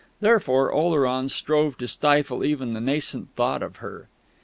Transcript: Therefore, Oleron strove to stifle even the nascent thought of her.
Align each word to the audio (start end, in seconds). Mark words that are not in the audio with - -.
Therefore, 0.19 0.71
Oleron 0.73 1.29
strove 1.29 1.77
to 1.77 1.87
stifle 1.87 2.43
even 2.43 2.73
the 2.73 2.81
nascent 2.81 3.35
thought 3.35 3.61
of 3.61 3.75
her. 3.75 4.07